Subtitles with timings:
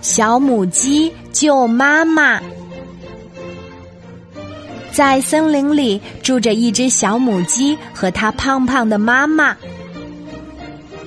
[0.00, 2.40] 小母鸡救妈妈。
[4.90, 9.56] 在森林里住着一只小母鸡和它胖胖的妈妈，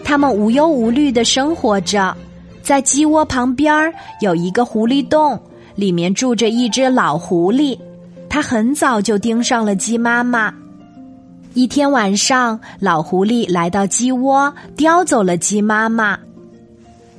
[0.03, 2.15] 它们无忧无虑的生活着。
[2.61, 5.37] 在鸡窝旁边有一个狐狸洞，
[5.75, 7.77] 里面住着一只老狐狸，
[8.29, 10.53] 它很早就盯上了鸡妈妈。
[11.53, 16.17] 一天晚上，老狐狸来到鸡窝，叼走了鸡妈妈。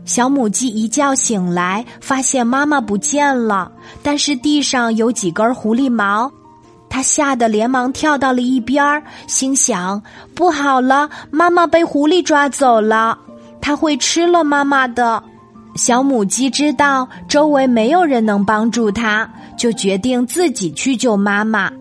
[0.05, 3.71] 小母鸡一觉醒来，发现妈妈不见了，
[4.03, 6.31] 但是地上有几根狐狸毛，
[6.89, 10.03] 它吓得连忙跳到了一边儿，心想：
[10.35, 13.17] 不好了，妈妈被狐狸抓走了，
[13.61, 15.23] 它会吃了妈妈的。
[15.77, 19.27] 小母鸡知道周围没有人能帮助它，
[19.57, 21.73] 就决定自己去救妈妈。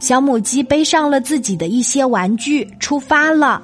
[0.00, 3.62] 小母鸡背上了自己的一些玩具，出发了。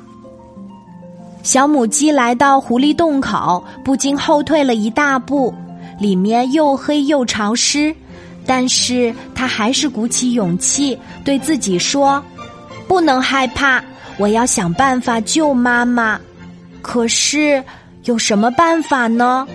[1.47, 5.55] 小母鸡来到狐狸洞口，不禁后退了一大步。
[5.97, 7.95] 里面又黑又潮湿，
[8.45, 12.21] 但是它还是鼓起勇气，对自己说
[12.89, 13.81] ：“不能害怕，
[14.19, 16.19] 我要想办法救妈妈。”
[16.83, 17.63] 可是
[18.07, 19.47] 有什么办法呢？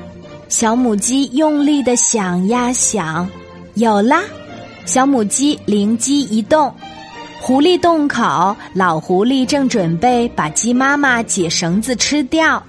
[0.47, 3.29] 小母鸡用力的想呀想，
[3.73, 4.21] 有啦。
[4.85, 6.73] 小母鸡灵机一动，
[7.43, 12.61] 狐狸洞口，老狐狸正准备把鸡妈妈解绳子吃掉。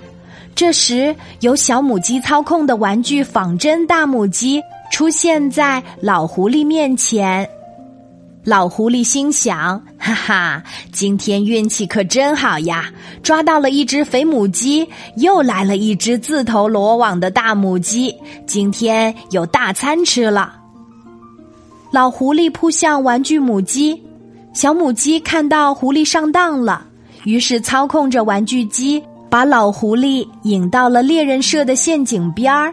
[0.54, 7.46] 这时，由小母鸡操控的玩具仿真大母鸡出现在老狐狸面前。
[8.44, 12.90] 老狐狸心想：“哈哈，今天运气可真好呀，
[13.22, 18.14] 抓到了一只肥母鸡，又来了一只自投罗网的大母鸡，
[18.46, 20.54] 今天有大餐吃了。”
[21.92, 24.02] 老狐狸扑向玩具母鸡，
[24.52, 26.84] 小母鸡看到狐狸上当了，
[27.24, 32.72] 于是操控着玩具鸡，把老狐狸引到了猎人设的陷阱边儿。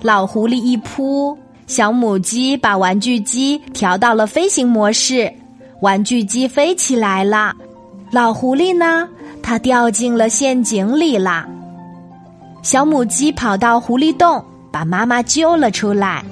[0.00, 5.32] 老狐狸一扑，小母鸡把玩具鸡调到了飞行模式，
[5.80, 7.54] 玩具鸡飞起来了。
[8.12, 9.08] 老狐狸呢，
[9.42, 11.48] 它掉进了陷阱里啦。
[12.62, 16.24] 小母鸡跑到狐狸洞，把妈妈救了出来。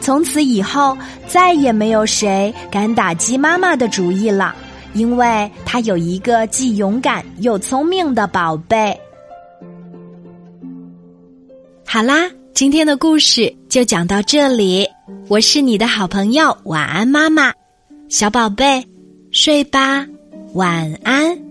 [0.00, 0.96] 从此以后，
[1.26, 4.54] 再也没有谁敢打鸡妈妈的主意了，
[4.94, 8.96] 因为她有一个既勇敢又聪明的宝贝。
[11.86, 14.86] 好啦，今天的故事就讲到这里，
[15.28, 17.52] 我是你的好朋友晚安妈妈，
[18.08, 18.84] 小宝贝，
[19.30, 20.06] 睡吧，
[20.54, 21.45] 晚安。